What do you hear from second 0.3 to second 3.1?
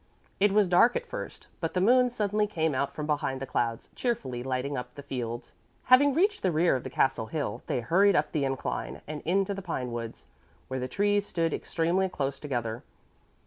It was dark at first, but the moon suddenly came out from